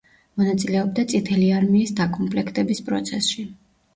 [0.41, 3.45] მონაწილეობდა წითელი არმიის დაკომპლექტების პროცესში.